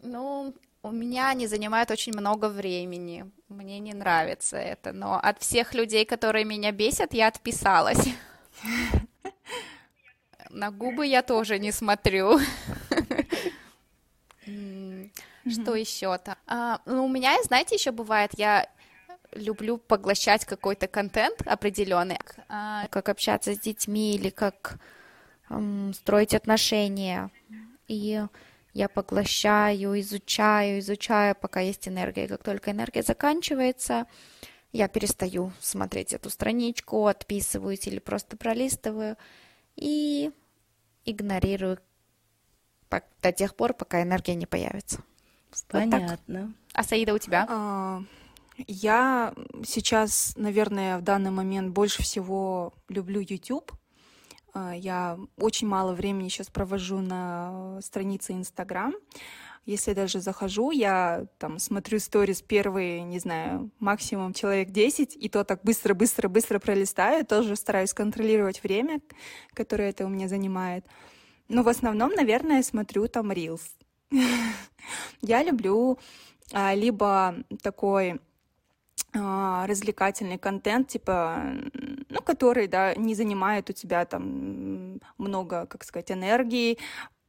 Ну, 0.00 0.54
у 0.82 0.90
меня 0.90 1.28
они 1.28 1.46
занимают 1.46 1.90
очень 1.90 2.14
много 2.14 2.48
времени. 2.48 3.30
Мне 3.50 3.78
не 3.78 3.92
нравится 3.92 4.56
это. 4.56 4.92
Но 4.94 5.20
от 5.22 5.42
всех 5.42 5.74
людей, 5.74 6.06
которые 6.06 6.46
меня 6.46 6.72
бесят, 6.72 7.12
я 7.12 7.26
отписалась. 7.26 8.08
На 10.48 10.70
губы 10.70 11.06
я 11.06 11.22
тоже 11.22 11.58
не 11.58 11.72
смотрю. 11.72 12.40
Что 15.46 15.74
еще 15.74 16.16
там? 16.16 16.36
А, 16.46 16.80
ну, 16.86 17.04
у 17.04 17.08
меня, 17.08 17.36
знаете, 17.42 17.74
еще 17.74 17.90
бывает, 17.90 18.30
я 18.38 18.66
люблю 19.32 19.76
поглощать 19.76 20.46
какой-то 20.46 20.88
контент 20.88 21.42
определенный, 21.46 22.18
а, 22.48 22.86
как 22.88 23.10
общаться 23.10 23.54
с 23.54 23.58
детьми 23.58 24.14
или 24.14 24.30
как 24.30 24.78
строить 25.94 26.34
отношения. 26.34 27.30
И 27.88 28.24
я 28.72 28.88
поглощаю, 28.88 30.00
изучаю, 30.00 30.78
изучаю, 30.78 31.34
пока 31.34 31.60
есть 31.60 31.88
энергия. 31.88 32.24
И 32.24 32.28
как 32.28 32.42
только 32.42 32.70
энергия 32.70 33.02
заканчивается, 33.02 34.06
я 34.72 34.88
перестаю 34.88 35.52
смотреть 35.60 36.14
эту 36.14 36.30
страничку, 36.30 37.06
отписываюсь 37.06 37.86
или 37.86 37.98
просто 37.98 38.36
пролистываю 38.36 39.16
и 39.76 40.30
игнорирую 41.04 41.78
до 43.22 43.32
тех 43.32 43.54
пор, 43.54 43.74
пока 43.74 44.02
энергия 44.02 44.34
не 44.34 44.46
появится. 44.46 45.02
Понятно. 45.68 46.18
Вот 46.26 46.50
а 46.72 46.82
Саида 46.82 47.14
у 47.14 47.18
тебя? 47.18 47.46
А, 47.48 48.02
я 48.66 49.34
сейчас, 49.64 50.34
наверное, 50.36 50.98
в 50.98 51.02
данный 51.02 51.30
момент 51.30 51.72
больше 51.72 52.02
всего 52.02 52.72
люблю 52.88 53.20
YouTube. 53.20 53.72
А, 54.52 54.74
я 54.74 55.18
очень 55.38 55.66
мало 55.66 55.94
времени 55.94 56.28
сейчас 56.28 56.48
провожу 56.48 57.00
на 57.00 57.78
странице 57.82 58.32
Инстаграм. 58.32 58.94
Если 59.64 59.92
даже 59.92 60.20
захожу, 60.20 60.72
я 60.72 61.26
там 61.38 61.60
смотрю 61.60 62.00
сторис 62.00 62.42
первые, 62.42 63.02
не 63.04 63.20
знаю, 63.20 63.70
максимум 63.78 64.34
человек 64.34 64.70
10, 64.70 65.16
и 65.16 65.28
то 65.28 65.44
так 65.44 65.62
быстро-быстро-быстро 65.62 66.58
пролистаю, 66.58 67.24
тоже 67.24 67.54
стараюсь 67.54 67.94
контролировать 67.94 68.62
время, 68.64 69.00
которое 69.54 69.90
это 69.90 70.04
у 70.04 70.08
меня 70.08 70.28
занимает. 70.28 70.84
Но 71.48 71.62
в 71.62 71.68
основном, 71.68 72.12
наверное, 72.12 72.62
смотрю 72.62 73.06
там 73.06 73.30
Reels. 73.30 73.62
Я 75.22 75.44
люблю 75.44 75.96
а, 76.52 76.74
либо 76.74 77.36
такой 77.62 78.20
развлекательный 79.14 80.38
контент, 80.38 80.88
типа, 80.88 81.42
ну, 82.08 82.22
который, 82.22 82.66
да, 82.66 82.94
не 82.94 83.14
занимает 83.14 83.68
у 83.68 83.72
тебя 83.72 84.04
там 84.06 85.00
много, 85.18 85.66
как 85.66 85.84
сказать, 85.84 86.10
энергии, 86.10 86.78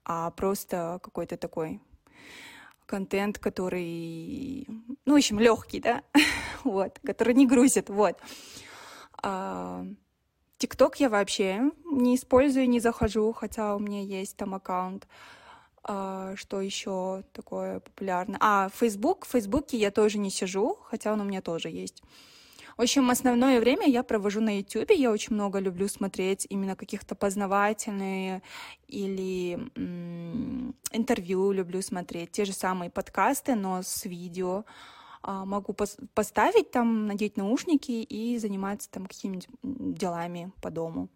а 0.05 0.31
просто 0.31 0.99
какой-то 1.03 1.37
такой 1.37 1.81
контент, 2.85 3.39
который, 3.39 4.65
ну, 5.05 5.13
в 5.13 5.17
общем, 5.17 5.39
легкий, 5.39 5.79
да, 5.79 6.03
вот, 6.63 6.99
который 7.05 7.33
не 7.33 7.47
грузит, 7.47 7.89
вот. 7.89 8.17
А, 9.21 9.85
ТикТок 10.57 10.99
я 10.99 11.09
вообще 11.09 11.71
не 11.85 12.15
использую, 12.15 12.69
не 12.69 12.79
захожу, 12.79 13.33
хотя 13.33 13.75
у 13.75 13.79
меня 13.79 14.01
есть 14.01 14.37
там 14.37 14.53
аккаунт. 14.53 15.07
А, 15.85 16.35
что 16.35 16.61
еще 16.61 17.23
такое 17.33 17.79
популярное? 17.79 18.37
А, 18.39 18.69
Facebook. 18.73 19.25
В 19.25 19.31
Фейсбуке 19.31 19.77
я 19.77 19.91
тоже 19.91 20.17
не 20.17 20.29
сижу, 20.29 20.77
хотя 20.83 21.11
он 21.13 21.21
у 21.21 21.23
меня 21.25 21.41
тоже 21.41 21.69
есть. 21.69 22.01
В 22.77 22.81
общем, 22.81 23.11
основное 23.11 23.59
время 23.59 23.87
я 23.87 24.01
провожу 24.01 24.41
на 24.41 24.57
YouTube. 24.57 24.89
Я 24.91 25.11
очень 25.11 25.35
много 25.35 25.59
люблю 25.59 25.87
смотреть 25.87 26.47
именно 26.49 26.75
каких-то 26.75 27.13
познавательные 27.13 28.41
или 28.87 29.59
м- 29.75 30.73
интервью 30.91 31.51
люблю 31.51 31.81
смотреть. 31.83 32.31
Те 32.31 32.45
же 32.45 32.53
самые 32.53 32.89
подкасты, 32.89 33.53
но 33.55 33.83
с 33.83 34.05
видео. 34.05 34.65
А, 35.21 35.45
могу 35.45 35.73
пос- 35.73 36.03
поставить 36.15 36.71
там, 36.71 37.05
надеть 37.05 37.37
наушники 37.37 37.91
и 37.91 38.37
заниматься 38.39 38.89
там 38.89 39.05
какими-нибудь 39.05 39.47
делами 39.61 40.51
по 40.61 40.71
дому. 40.71 41.09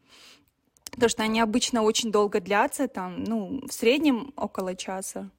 Потому 0.98 1.10
что 1.10 1.22
они 1.22 1.40
обычно 1.40 1.84
очень 1.84 2.12
долго 2.12 2.42
длятся, 2.42 2.88
там, 2.88 3.24
ну, 3.24 3.62
в 3.68 3.72
среднем 3.72 4.34
около 4.36 4.76
часа. 4.76 5.30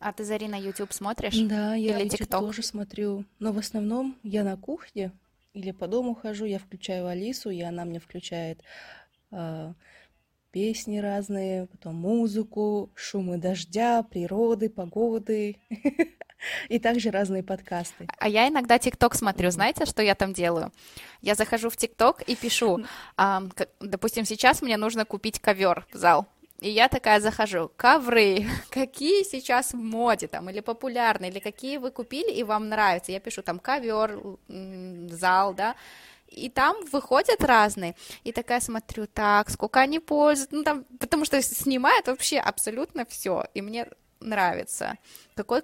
А 0.00 0.12
ты, 0.12 0.24
Зарина, 0.24 0.56
YouTube 0.56 0.92
смотришь? 0.92 1.38
Да, 1.38 1.76
я 1.76 1.98
Или 1.98 2.06
YouTube 2.06 2.22
TikTok? 2.22 2.40
тоже 2.40 2.62
смотрю. 2.64 3.24
Но 3.38 3.52
в 3.52 3.58
основном 3.58 4.16
я 4.24 4.42
на 4.42 4.56
кухне 4.56 5.12
или 5.52 5.70
по 5.70 5.86
дому 5.86 6.16
хожу, 6.16 6.46
я 6.46 6.58
включаю 6.58 7.06
Алису, 7.06 7.50
и 7.50 7.60
она 7.60 7.84
мне 7.84 8.00
включает 8.00 8.60
а, 9.30 9.74
песни 10.50 10.98
разные, 10.98 11.66
потом 11.66 11.94
музыку, 11.94 12.90
шумы 12.96 13.38
дождя, 13.38 14.02
природы, 14.02 14.68
погоды 14.68 15.58
и 16.68 16.78
также 16.78 17.10
разные 17.10 17.42
подкасты. 17.42 18.08
А 18.18 18.28
я 18.28 18.48
иногда 18.48 18.78
ТикТок 18.78 19.14
смотрю. 19.14 19.50
Знаете, 19.50 19.86
что 19.86 20.02
я 20.02 20.14
там 20.14 20.32
делаю? 20.32 20.72
Я 21.22 21.34
захожу 21.34 21.70
в 21.70 21.76
ТикТок 21.76 22.22
и 22.22 22.36
пишу, 22.36 22.84
допустим, 23.80 24.24
сейчас 24.24 24.62
мне 24.62 24.76
нужно 24.76 25.04
купить 25.04 25.40
ковер 25.40 25.86
в 25.92 25.96
зал. 25.96 26.26
И 26.60 26.70
я 26.70 26.88
такая 26.88 27.20
захожу, 27.20 27.70
ковры, 27.76 28.46
какие 28.70 29.22
сейчас 29.24 29.74
в 29.74 29.76
моде 29.76 30.28
там, 30.28 30.48
или 30.48 30.60
популярны, 30.60 31.26
или 31.28 31.38
какие 31.38 31.78
вы 31.78 31.90
купили 31.90 32.32
и 32.32 32.42
вам 32.42 32.68
нравятся. 32.68 33.12
Я 33.12 33.20
пишу 33.20 33.42
там 33.42 33.58
ковер, 33.58 34.18
зал, 35.10 35.52
да, 35.52 35.74
и 36.28 36.48
там 36.48 36.76
выходят 36.92 37.42
разные. 37.44 37.94
И 38.24 38.32
такая 38.32 38.60
смотрю, 38.60 39.06
так, 39.06 39.50
сколько 39.50 39.80
они 39.80 39.98
пользуются, 39.98 40.56
ну 40.56 40.62
там, 40.62 40.84
потому 40.98 41.24
что 41.24 41.40
снимают 41.42 42.06
вообще 42.06 42.38
абсолютно 42.38 43.04
все, 43.04 43.44
и 43.54 43.62
мне 43.62 43.86
нравится. 44.24 44.96
Какой, 45.36 45.62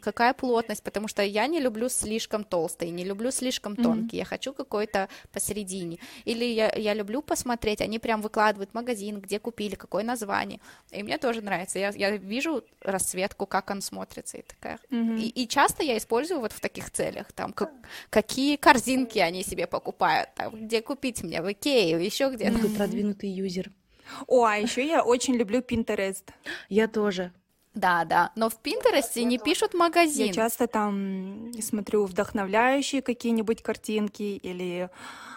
какая 0.00 0.32
плотность, 0.32 0.82
потому 0.82 1.08
что 1.08 1.22
я 1.22 1.46
не 1.48 1.60
люблю 1.60 1.88
слишком 1.88 2.44
толстый, 2.44 2.90
не 2.90 3.04
люблю 3.04 3.30
слишком 3.30 3.74
тонкий, 3.76 4.16
я 4.18 4.24
хочу 4.24 4.52
какой-то 4.52 5.08
посередине. 5.32 5.98
Или 6.24 6.44
я, 6.44 6.72
я 6.74 6.94
люблю 6.94 7.20
посмотреть, 7.22 7.80
они 7.80 7.98
прям 7.98 8.22
выкладывают 8.22 8.74
магазин, 8.74 9.20
где 9.20 9.38
купили, 9.38 9.74
какое 9.74 10.04
название. 10.04 10.60
И 10.92 11.02
мне 11.02 11.18
тоже 11.18 11.42
нравится. 11.42 11.78
Я, 11.78 11.90
я 11.90 12.16
вижу 12.16 12.62
расцветку, 12.80 13.46
как 13.46 13.70
он 13.70 13.82
смотрится, 13.82 14.38
и 14.38 14.42
такая. 14.42 14.78
Мгм. 14.90 15.16
И, 15.16 15.28
и 15.28 15.48
часто 15.48 15.82
я 15.82 15.96
использую 15.98 16.40
вот 16.40 16.52
в 16.52 16.60
таких 16.60 16.90
целях, 16.90 17.32
там, 17.32 17.52
как- 17.52 17.72
какие 18.10 18.56
корзинки 18.56 19.18
они 19.18 19.42
себе 19.42 19.66
покупают, 19.66 20.30
там, 20.36 20.66
где 20.66 20.80
купить 20.80 21.22
мне, 21.22 21.42
в 21.42 21.50
Икее, 21.52 22.04
еще 22.04 22.30
где-то. 22.30 22.58
Ты 22.58 22.68
продвинутый 22.68 23.30
юзер. 23.30 23.70
О, 24.26 24.44
а 24.44 24.56
еще 24.56 24.86
я 24.86 25.02
очень 25.02 25.34
люблю 25.34 25.60
Pinterest. 25.60 26.24
Я 26.70 26.88
тоже. 26.88 27.30
Да, 27.78 28.04
да, 28.04 28.32
но 28.34 28.50
в 28.50 28.56
Пинтересте 28.56 29.22
не 29.22 29.38
пишут 29.38 29.72
магазин. 29.72 30.26
Я 30.26 30.32
часто 30.32 30.66
там 30.66 31.52
смотрю 31.62 32.06
вдохновляющие 32.06 33.02
какие-нибудь 33.02 33.62
картинки 33.62 34.22
или 34.22 34.90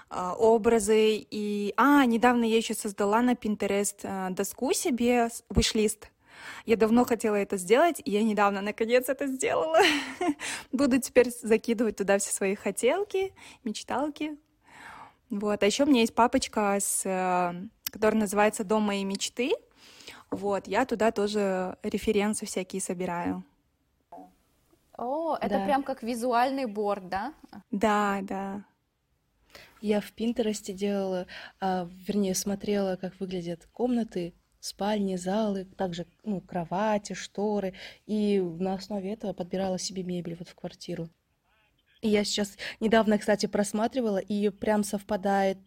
а, 0.09 0.33
образы. 0.33 1.23
И, 1.29 1.71
а, 1.77 2.03
недавно 2.05 2.43
я 2.43 2.57
еще 2.57 2.73
создала 2.73 3.21
на 3.21 3.33
Pinterest 3.33 3.99
а, 4.03 4.31
доску 4.31 4.73
себе, 4.73 5.29
wish-лист. 5.51 6.09
Я 6.65 6.77
давно 6.77 7.05
хотела 7.05 7.35
это 7.35 7.57
сделать, 7.57 8.01
и 8.03 8.09
я 8.09 8.23
недавно 8.23 8.61
наконец 8.61 9.07
это 9.07 9.27
сделала. 9.27 9.77
Буду 10.71 10.99
теперь 10.99 11.29
закидывать 11.43 11.97
туда 11.97 12.17
все 12.17 12.33
свои 12.33 12.55
хотелки, 12.55 13.35
мечталки. 13.63 14.35
Вот. 15.29 15.61
А 15.61 15.65
еще 15.67 15.83
у 15.83 15.87
меня 15.87 16.01
есть 16.01 16.15
папочка, 16.15 16.79
с, 16.79 17.03
э, 17.05 17.53
которая 17.91 18.19
называется 18.19 18.63
«Дом 18.63 18.81
моей 18.81 19.03
мечты». 19.03 19.53
Вот, 20.31 20.67
я 20.67 20.85
туда 20.85 21.11
тоже 21.11 21.77
референсы 21.83 22.45
всякие 22.45 22.81
собираю. 22.81 23.43
О, 24.97 25.35
это 25.35 25.49
Да. 25.49 25.65
прям 25.65 25.83
как 25.83 26.03
визуальный 26.03 26.65
борд, 26.65 27.09
да? 27.09 27.33
Да, 27.71 28.19
да. 28.23 28.63
Я 29.81 29.99
в 29.99 30.11
Пинтересте 30.13 30.73
делала, 30.73 31.27
а, 31.59 31.89
вернее, 32.07 32.35
смотрела, 32.35 32.95
как 32.97 33.19
выглядят 33.19 33.65
комнаты, 33.73 34.33
спальни, 34.59 35.15
залы, 35.15 35.65
также 35.65 36.05
ну, 36.23 36.39
кровати, 36.39 37.13
шторы, 37.13 37.73
и 38.05 38.39
на 38.39 38.75
основе 38.75 39.11
этого 39.13 39.33
подбирала 39.33 39.79
себе 39.79 40.03
мебель 40.03 40.35
вот 40.35 40.49
в 40.49 40.55
квартиру. 40.55 41.09
И 42.01 42.09
я 42.09 42.23
сейчас 42.23 42.57
недавно, 42.79 43.17
кстати, 43.19 43.45
просматривала, 43.45 44.17
и 44.17 44.49
прям 44.49 44.83
совпадает 44.83 45.57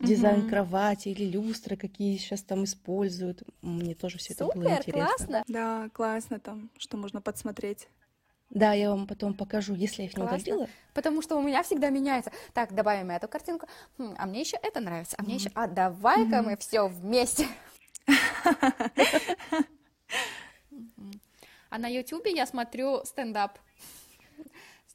дизайн 0.00 0.40
Мгм. 0.40 0.50
кровати 0.50 1.08
или 1.08 1.24
люстры, 1.24 1.76
какие 1.76 2.16
сейчас 2.16 2.42
там 2.42 2.64
используют. 2.64 3.42
Мне 3.62 3.94
тоже 3.94 4.18
все 4.18 4.34
это 4.34 4.44
было 4.46 4.74
интересно. 4.74 4.92
классно. 4.92 5.44
Да, 5.48 5.88
классно 5.92 6.40
там, 6.40 6.70
что 6.78 6.96
можно 6.96 7.20
подсмотреть. 7.20 7.88
Да, 8.50 8.72
я 8.72 8.90
вам 8.90 9.06
потом 9.06 9.34
покажу, 9.34 9.74
если 9.74 10.02
я 10.02 10.08
их 10.08 10.16
не 10.16 10.22
Классно. 10.22 10.38
удалила. 10.38 10.68
Потому 10.94 11.22
что 11.22 11.36
у 11.36 11.42
меня 11.42 11.62
всегда 11.62 11.90
меняется. 11.90 12.30
Так, 12.52 12.74
добавим 12.74 13.10
эту 13.10 13.26
картинку. 13.28 13.66
Хм, 13.98 14.14
а 14.18 14.26
мне 14.26 14.40
еще 14.40 14.56
это 14.62 14.80
нравится. 14.80 15.16
А 15.18 15.22
мне 15.22 15.36
еще. 15.36 15.50
А 15.54 15.66
давай-ка 15.66 16.42
мы 16.42 16.56
все 16.56 16.86
вместе. 16.88 17.46
А 21.70 21.78
на 21.78 21.88
Ютубе 21.88 22.30
я 22.32 22.46
смотрю 22.46 23.04
стендап. 23.04 23.58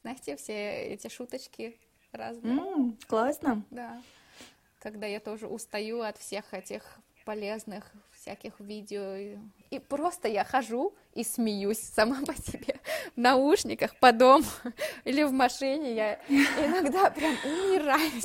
Знаете, 0.02 0.36
все 0.36 0.84
эти 0.94 1.08
шуточки 1.08 1.76
разные. 2.12 2.58
М, 2.58 2.98
классно. 3.06 3.62
Да. 3.70 4.02
Когда 4.78 5.06
я 5.06 5.20
тоже 5.20 5.46
устаю 5.46 6.00
от 6.00 6.16
всех 6.16 6.54
этих 6.54 6.82
полезных 7.24 7.84
всяких 8.12 8.58
видео. 8.60 9.14
И, 9.14 9.38
и 9.70 9.78
просто 9.78 10.26
я 10.28 10.42
хожу 10.44 10.94
и 11.14 11.22
смеюсь 11.22 11.78
сама 11.80 12.20
по 12.24 12.34
себе 12.34 12.80
в 13.14 13.20
наушниках 13.20 13.94
по 13.98 14.12
дому 14.12 14.44
или 15.04 15.22
в 15.22 15.32
машине. 15.32 15.94
Я 15.94 16.14
иногда 16.28 17.10
прям 17.10 17.34
умираю. 17.44 18.10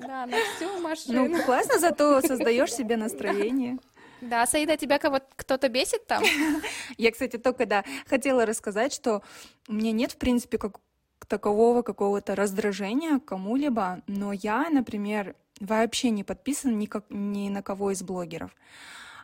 Да, 0.00 0.26
на 0.26 0.36
всю 0.56 0.78
машину. 0.80 1.28
Ну, 1.28 1.44
классно, 1.44 1.78
зато 1.78 2.20
создаешь 2.22 2.72
себе 2.72 2.96
настроение. 3.06 3.78
Да, 4.22 4.46
Саида, 4.46 4.76
тебя 4.76 4.98
кого 4.98 5.18
кто-то 5.34 5.68
бесит 5.68 6.06
там? 6.06 6.22
Я, 6.96 7.10
кстати, 7.10 7.38
только 7.38 7.66
да, 7.66 7.84
хотела 8.06 8.46
рассказать, 8.46 8.92
что 8.92 9.22
у 9.66 9.72
меня 9.72 9.90
нет, 9.90 10.12
в 10.12 10.16
принципе, 10.16 10.58
как 10.58 10.78
такового 11.26 11.82
какого-то 11.82 12.36
раздражения 12.36 13.18
кому-либо, 13.18 14.02
но 14.06 14.32
я, 14.32 14.68
например, 14.70 15.34
вообще 15.60 16.10
не 16.10 16.24
подписана 16.24 16.72
ни, 16.72 16.86
как, 16.86 17.04
ни 17.10 17.48
на 17.48 17.62
кого 17.62 17.90
из 17.90 18.02
блогеров. 18.02 18.50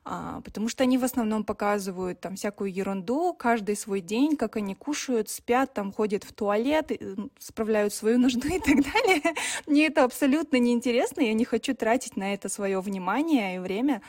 А, 0.05 0.41
потому 0.41 0.69
что 0.69 0.85
они 0.85 0.97
в 0.97 1.05
основном 1.05 1.45
показывают 1.45 2.21
там 2.21 2.35
всякую 2.37 2.73
ерунду, 2.73 3.35
каждый 3.35 3.77
свой 3.77 4.01
день, 4.01 4.37
как 4.37 4.57
они 4.57 4.75
кушают, 4.75 5.29
спят, 5.29 5.75
там 5.75 5.93
ходят 5.93 6.25
в 6.25 6.33
туалет, 6.33 6.91
м, 6.91 7.31
справляют 7.39 7.93
свою 7.93 8.19
нужду 8.19 8.49
и 8.49 8.59
так 8.59 8.77
далее. 8.77 9.23
Мне 9.67 9.87
это 9.87 10.05
абсолютно 10.05 10.57
неинтересно, 10.57 11.21
я 11.21 11.35
не 11.35 11.45
хочу 11.45 11.75
тратить 11.75 12.17
на 12.17 12.33
это 12.33 12.49
свое 12.49 12.81
внимание 12.81 13.57
и 13.57 13.59
время, 13.59 14.01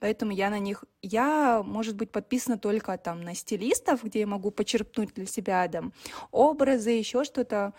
поэтому 0.00 0.32
я 0.32 0.50
на 0.50 0.58
них, 0.58 0.84
я, 1.02 1.62
может 1.64 1.96
быть, 1.96 2.10
подписана 2.10 2.58
только 2.58 2.96
там 2.98 3.22
на 3.22 3.34
стилистов, 3.34 4.04
где 4.04 4.20
я 4.20 4.26
могу 4.26 4.50
почерпнуть 4.50 5.14
для 5.14 5.26
себя 5.26 5.66
там 5.68 5.92
образы, 6.30 6.90
еще 6.90 7.24
что-то. 7.24 7.74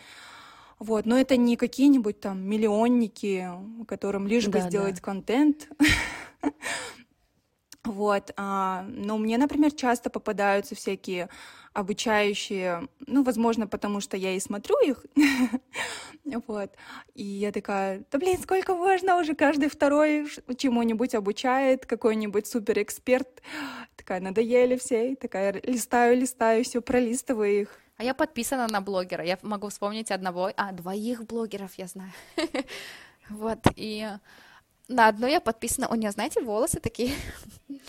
Вот, 0.79 1.05
но 1.05 1.19
это 1.19 1.36
не 1.36 1.58
какие-нибудь 1.58 2.21
там 2.21 2.41
миллионники, 2.41 3.49
которым 3.88 4.27
лишь 4.27 4.45
бы 4.45 4.53
Да, 4.53 4.60
да. 4.62 4.69
сделать 4.69 5.01
контент. 5.01 5.67
Вот, 7.86 8.34
а, 8.36 8.84
но 8.89 9.18
мне, 9.18 9.38
например, 9.38 9.72
часто 9.72 10.10
попадаются 10.10 10.76
всякие 10.76 11.30
обучающие, 11.74 12.89
ну, 13.08 13.24
возможно, 13.24 13.68
потому 13.68 14.02
что 14.02 14.18
я 14.18 14.34
и 14.34 14.39
смотрю 14.39 14.76
их, 14.84 15.06
вот, 16.48 16.72
и 17.15 17.24
я 17.24 17.54
такая, 17.54 18.04
да 18.12 18.18
блин, 18.18 18.38
сколько 18.42 18.76
можно 18.76 19.18
уже, 19.18 19.34
каждый 19.34 19.70
второй 19.70 20.28
чему-нибудь 20.58 21.15
обучает, 21.15 21.86
какой-нибудь 21.86 22.48
суперэксперт, 22.48 23.42
такая, 23.96 24.20
надоели 24.20 24.78
все, 24.78 25.15
такая, 25.15 25.62
листаю, 25.63 26.18
листаю, 26.18 26.65
все, 26.65 26.82
пролистываю 26.82 27.62
их. 27.62 27.80
А 27.98 28.04
я 28.04 28.13
подписана 28.13 28.68
на 28.68 28.80
блогера. 28.80 29.26
Я 29.26 29.38
могу 29.42 29.68
вспомнить 29.68 30.10
одного, 30.10 30.52
а, 30.56 30.72
двоих 30.72 31.26
блогеров 31.26 31.74
я 31.76 31.88
знаю. 31.88 32.12
Вот, 33.30 33.60
и 33.76 34.08
на 34.89 35.08
одной 35.08 35.32
я 35.32 35.39
подписана. 35.39 35.88
У 35.88 35.95
нее, 35.95 36.12
знаете, 36.12 36.41
волосы 36.41 36.80
такие. 36.80 37.13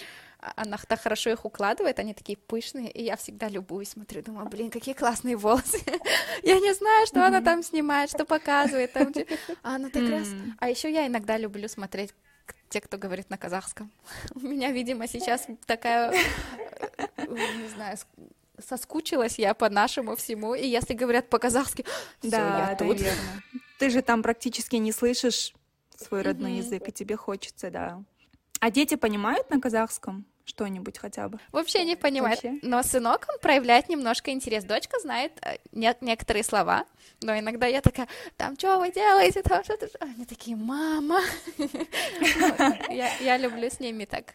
Она 0.57 0.79
так 0.89 1.01
хорошо 1.01 1.31
их 1.31 1.45
укладывает, 1.45 1.99
они 1.99 2.15
такие 2.15 2.39
пышные, 2.39 2.91
и 2.91 3.03
я 3.03 3.17
всегда 3.17 3.47
любуюсь, 3.49 3.91
смотрю, 3.91 4.23
думаю, 4.23 4.49
блин, 4.49 4.71
какие 4.71 4.95
классные 4.95 5.37
волосы. 5.37 5.79
Я 6.43 6.59
не 6.61 6.73
знаю, 6.73 7.07
что 7.07 7.27
она 7.27 7.43
там 7.43 7.63
снимает, 7.63 8.09
что 8.09 8.25
показывает. 8.25 8.91
Там, 8.95 9.13
а 9.63 9.75
она 9.75 9.91
так 9.91 10.09
раз. 10.09 10.29
А 10.59 10.71
еще 10.71 10.91
я 10.91 11.07
иногда 11.07 11.37
люблю 11.37 11.69
смотреть 11.69 12.15
те, 12.71 12.81
кто 12.81 12.97
говорит 12.97 13.29
на 13.29 13.37
казахском. 13.37 13.91
У 14.35 14.41
меня, 14.41 14.71
видимо, 14.71 15.07
сейчас 15.09 15.47
такая, 15.67 16.11
э, 16.11 17.27
не 17.27 17.69
знаю, 17.69 17.99
соскучилась 18.67 19.39
я 19.39 19.53
по 19.53 19.69
нашему 19.69 20.17
всему, 20.17 20.55
и 20.55 20.67
если 20.67 20.95
говорят 20.95 21.29
по-казахски, 21.29 21.85
Да, 22.23 22.71
я 22.71 22.77
тут. 22.77 22.99
Ты 23.79 23.91
же 23.91 24.01
там 24.01 24.23
практически 24.23 24.77
не 24.77 24.93
слышишь 24.93 25.55
свой 26.01 26.23
родной 26.23 26.51
Мгм. 26.53 26.59
язык, 26.61 26.89
и 26.89 26.93
тебе 26.93 27.17
хочется, 27.17 27.71
да. 27.71 28.03
А 28.61 28.71
дети 28.71 28.95
понимают 28.97 29.49
на 29.51 29.61
казахском, 29.61 30.25
что-нибудь 30.45 30.99
хотя 30.99 31.29
бы. 31.29 31.39
Вообще 31.53 31.85
не 31.85 31.97
понимает. 31.97 32.43
Вообще. 32.43 32.59
Но 32.63 32.83
сынок, 32.83 33.27
он 33.33 33.39
проявляет 33.41 33.89
немножко 33.89 34.31
интерес. 34.33 34.65
Дочка 34.65 34.99
знает 35.01 35.33
э, 35.43 35.57
не- 35.73 35.97
некоторые 36.03 36.43
слова, 36.45 36.85
но 37.23 37.39
иногда 37.39 37.67
я 37.67 37.81
такая, 37.81 38.09
там, 38.37 38.59
что 38.59 38.79
вы 38.79 38.91
делаете, 38.93 39.43
там 39.43 39.65
что-то... 39.65 39.89
Они 40.01 40.25
такие, 40.27 40.57
мама. 40.57 41.21
Ну, 41.59 42.77
я 43.21 43.37
люблю 43.39 43.69
с 43.71 43.81
ними 43.81 44.05
так. 44.05 44.35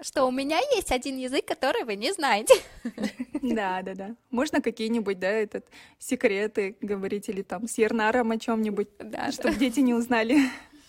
Что 0.00 0.24
у 0.26 0.30
меня 0.30 0.58
есть 0.74 0.92
один 0.92 1.16
язык, 1.16 1.46
который 1.46 1.84
вы 1.84 1.96
не 1.96 2.12
знаете. 2.12 2.54
Да, 3.42 3.80
да, 3.82 3.94
да. 3.94 4.16
Можно 4.30 4.60
какие-нибудь, 4.60 5.18
да, 5.20 5.28
этот 5.28 5.66
секреты 5.98 6.76
говорить 6.80 7.28
или 7.28 7.42
там 7.42 7.68
с 7.68 7.78
Ернаром 7.78 8.32
о 8.32 8.38
чем-нибудь, 8.38 8.88
Да, 8.98 9.30
чтобы 9.30 9.54
дети 9.56 9.80
не 9.80 9.94
узнали. 9.94 10.38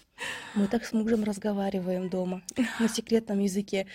Мы 0.55 0.67
так 0.67 0.83
с 0.85 0.91
мужем 0.93 1.23
разговариваем 1.23 2.09
дома 2.09 2.41
на 2.79 2.89
секретном 2.89 3.39
языке. 3.39 3.85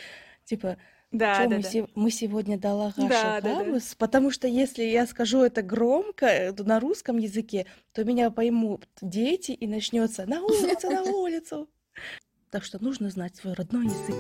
Типа, 0.45 0.77
Да, 1.11 1.35
Чё 1.43 1.49
да, 1.49 1.57
мы, 1.57 1.63
да. 1.63 1.69
се- 1.71 1.89
мы 1.97 2.11
сегодня 2.13 2.57
Далагаша 2.57 3.09
Да, 3.09 3.41
да, 3.41 3.55
да. 3.59 3.65
Гамус? 3.65 3.95
Потому 3.97 4.31
что 4.31 4.47
если 4.47 4.85
я 4.85 5.07
скажу 5.07 5.41
это 5.43 5.63
громко 5.63 6.27
э, 6.27 6.53
на 6.53 6.79
русском 6.79 7.19
языке, 7.19 7.67
то 7.93 8.05
меня 8.05 8.31
поймут 8.31 8.87
дети 9.01 9.51
и 9.51 9.67
начнется 9.67 10.25
на 10.27 10.43
улицу, 10.43 10.91
на 10.91 11.03
улицу. 11.03 11.69
Так 12.53 12.65
что 12.65 12.85
нужно 12.85 13.09
знать 13.09 13.35
свой 13.35 13.55
родной 13.55 13.87
язык. 13.87 14.17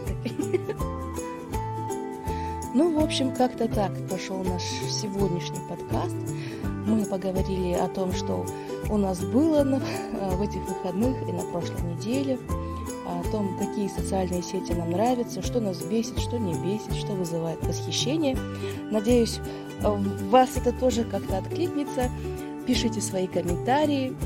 Ну, 2.74 2.98
в 2.98 3.04
общем, 3.04 3.34
как-то 3.34 3.68
так 3.68 3.92
прошел 4.08 4.42
наш 4.42 4.62
сегодняшний 4.62 5.60
подкаст. 5.68 6.16
Мы 6.86 7.04
поговорили 7.04 7.74
о 7.74 7.86
том, 7.88 8.14
что 8.14 8.46
у 8.88 8.96
нас 8.96 9.20
было 9.20 9.62
на- 9.62 9.78
в 9.78 10.40
этих 10.40 10.66
выходных 10.66 11.20
и 11.28 11.32
на 11.32 11.42
прошлой 11.42 11.82
неделе, 11.82 12.38
о 13.06 13.22
том, 13.30 13.58
какие 13.58 13.88
социальные 13.88 14.42
сети 14.42 14.72
нам 14.72 14.92
нравятся, 14.92 15.42
что 15.42 15.60
нас 15.60 15.82
бесит, 15.82 16.18
что 16.18 16.38
не 16.38 16.54
бесит, 16.54 16.94
что 16.94 17.12
вызывает 17.12 17.62
восхищение. 17.62 18.38
Надеюсь, 18.90 19.38
вас 19.82 20.56
это 20.56 20.72
тоже 20.72 21.04
как-то 21.04 21.36
откликнется. 21.36 22.10
Пишите 22.66 23.02
свои 23.02 23.26
комментарии 23.26 24.16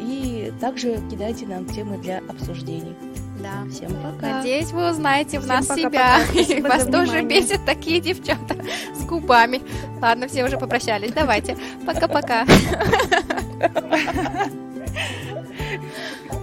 и 0.00 0.50
также 0.58 1.02
кидайте 1.10 1.46
нам 1.46 1.66
темы 1.66 1.98
для 1.98 2.20
обсуждений. 2.30 2.96
Да. 3.42 3.64
Всем 3.70 3.90
пока! 4.02 4.38
Надеюсь, 4.38 4.70
вы 4.72 4.90
узнаете 4.90 5.38
в 5.38 5.42
Всем 5.44 5.54
нас 5.56 5.66
пока-пока. 5.66 6.24
себя. 6.24 6.32
И 6.40 6.44
Спасибо 6.44 6.68
вас 6.68 6.84
тоже 6.84 7.12
внимание. 7.12 7.40
бесят 7.40 7.64
такие 7.64 8.00
девчата 8.00 8.56
с 8.94 9.04
губами. 9.04 9.62
Ладно, 10.00 10.28
все 10.28 10.44
уже 10.44 10.58
попрощались. 10.58 11.12
Давайте. 11.12 11.56
Пока-пока. 11.86 12.44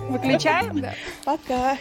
Выключаем? 0.09 0.79
Да. 0.81 0.93
Пока! 1.25 1.77